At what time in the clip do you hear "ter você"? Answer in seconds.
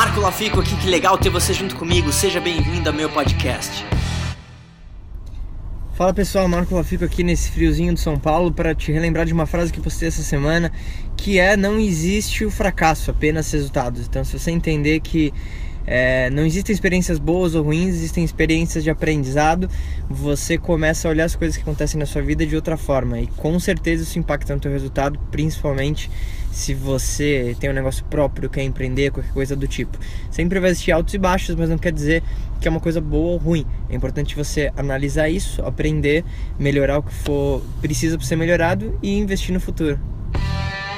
1.18-1.52